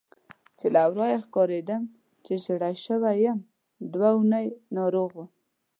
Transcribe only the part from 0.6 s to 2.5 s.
له ورایه ښکارېدل چې